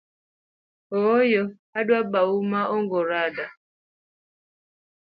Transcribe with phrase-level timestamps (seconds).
[1.11, 1.43] Ooyo,
[1.77, 3.45] adwa bau maok ogo randa.